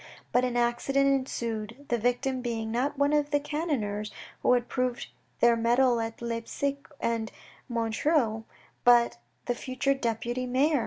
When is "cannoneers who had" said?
3.39-4.67